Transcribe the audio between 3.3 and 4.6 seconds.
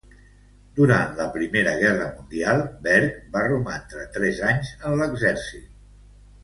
va romandre tres